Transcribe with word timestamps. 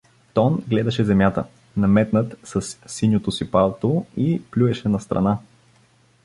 Тон 0.33 0.63
гледаше 0.69 1.03
земята, 1.03 1.43
наметнат 1.77 2.35
със 2.43 2.79
синьото 2.85 3.31
си 3.31 3.51
палто, 3.51 4.05
и 4.17 4.41
плюеше 4.51 4.89
настрана. 4.89 5.37